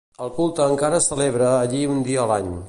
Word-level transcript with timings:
El 0.27 0.29
culte 0.37 0.65
encara 0.69 1.01
es 1.01 1.11
celebra 1.13 1.51
allí 1.59 1.83
un 1.97 2.01
dia 2.09 2.25
a 2.25 2.29
l'any. 2.35 2.51